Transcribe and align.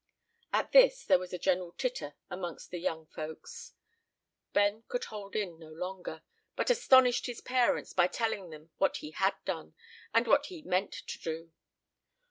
At 0.51 0.71
this 0.71 1.03
there 1.05 1.19
was 1.19 1.31
a 1.31 1.37
general 1.37 1.73
titter 1.73 2.15
amongst 2.27 2.71
the 2.71 2.79
young 2.79 3.05
folks. 3.05 3.73
Ben 4.51 4.81
could 4.87 5.03
hold 5.03 5.35
in 5.35 5.59
no 5.59 5.69
longer, 5.69 6.23
but 6.55 6.71
astonished 6.71 7.27
his 7.27 7.39
parents 7.39 7.93
by 7.93 8.07
telling 8.07 8.49
them 8.49 8.71
what 8.77 8.97
he 8.97 9.11
had 9.11 9.35
done, 9.45 9.75
and 10.11 10.25
what 10.25 10.47
he 10.47 10.63
meant 10.63 10.93
to 10.93 11.19
do. 11.19 11.51